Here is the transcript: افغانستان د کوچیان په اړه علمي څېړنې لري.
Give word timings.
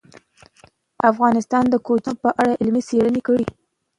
افغانستان 1.11 1.63
د 1.69 1.75
کوچیان 1.85 2.15
په 2.23 2.29
اړه 2.41 2.53
علمي 2.61 2.81
څېړنې 2.89 3.21
لري. 3.27 3.45